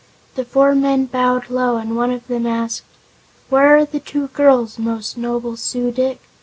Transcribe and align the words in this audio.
The 0.33 0.45
four 0.45 0.73
men 0.73 1.05
bowed 1.05 1.51
low 1.51 1.77
and 1.77 1.95
one 1.95 2.09
of 2.09 2.25
them 2.25 2.47
asked: 2.47 2.81
"Where 3.49 3.77
are 3.77 3.85
the 3.85 3.99
two 3.99 4.29
girls, 4.29 4.79
most 4.79 5.15
noble 5.15 5.55
Su 5.55 5.91
dic?" 5.91 6.19